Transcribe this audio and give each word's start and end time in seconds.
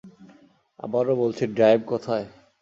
আবারো 0.79 1.13
বলছি 1.15 1.43
ড্রাইভ 1.47 1.79
কোথায়? 1.85 2.25